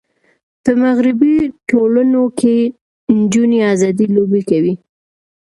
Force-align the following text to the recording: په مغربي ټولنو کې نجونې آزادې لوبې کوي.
په 0.63 0.71
مغربي 0.83 1.35
ټولنو 1.69 2.23
کې 2.39 2.55
نجونې 3.17 3.59
آزادې 3.71 4.05
لوبې 4.15 4.41
کوي. 4.49 4.73